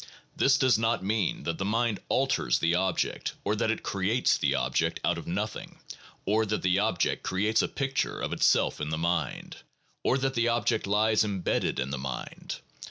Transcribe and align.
This 0.35 0.57
does 0.57 0.79
not 0.79 1.03
mean 1.03 1.43
that 1.43 1.59
the 1.59 1.63
mind 1.63 1.99
alters 2.09 2.57
the 2.57 2.73
object 2.73 3.35
or 3.43 3.55
that 3.57 3.69
it 3.69 3.83
creates 3.83 4.35
the 4.35 4.55
object 4.55 4.99
out 5.03 5.19
of 5.19 5.27
nothing, 5.27 5.79
or 6.25 6.43
that 6.43 6.63
the 6.63 6.79
object 6.79 7.21
creates 7.21 7.61
a 7.61 7.67
picture 7.67 8.19
of 8.19 8.33
itself 8.33 8.81
in 8.81 8.89
the 8.89 8.97
mind, 8.97 9.57
or 10.03 10.17
that 10.17 10.33
the 10.33 10.47
object 10.47 10.87
lies 10.87 11.23
imbedded 11.23 11.77
in 11.77 11.91
the 11.91 11.99
mind. 11.99 12.61